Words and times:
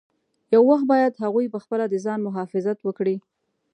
یو 0.53 0.61
وخت 0.71 0.85
باید 0.91 1.21
هغوی 1.23 1.51
پخپله 1.55 1.85
د 1.89 1.95
ځان 2.05 2.19
مخافظت 2.27 2.77
وکړي. 2.83 3.15